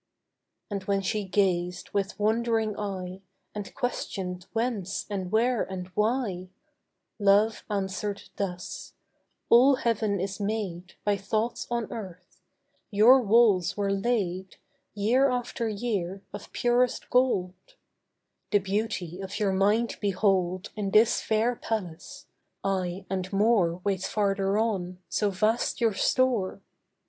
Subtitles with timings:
[0.71, 3.21] And when she gazed with wondering eye,
[3.53, 6.49] And questioned whence and where and why,
[7.19, 8.93] Love answered thus:
[9.49, 12.41] 'All Heaven is made By thoughts on earth;
[12.89, 14.55] your walls were laid,
[14.95, 17.53] Year after year, of purest gold;
[18.49, 22.25] The beauty of your mind behold In this fair palace;
[22.63, 26.59] ay, and more Waits farther on, so vast your store.